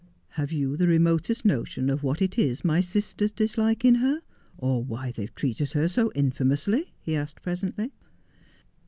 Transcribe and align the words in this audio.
'Have 0.29 0.51
you 0.51 0.75
the 0.77 0.87
remotest 0.87 1.45
notion 1.45 1.87
of 1.87 2.01
what 2.01 2.23
it 2.23 2.39
is 2.39 2.65
my 2.65 2.79
sisters 2.79 3.31
dislike 3.31 3.85
in 3.85 3.93
her— 4.01 4.23
or 4.57 4.83
why 4.83 5.11
they 5.11 5.21
have 5.25 5.35
treated 5.35 5.73
her 5.73 5.87
so 5.87 6.11
infamously 6.15 6.81
V 6.85 6.91
he 7.03 7.15
asked 7.15 7.43
presently. 7.43 7.91